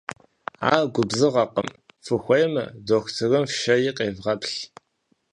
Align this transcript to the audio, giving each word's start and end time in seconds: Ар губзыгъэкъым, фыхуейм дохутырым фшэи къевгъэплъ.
Ар 0.73 0.83
губзыгъэкъым, 0.93 1.69
фыхуейм 2.05 2.53
дохутырым 2.87 3.45
фшэи 3.51 3.91
къевгъэплъ. 3.97 4.55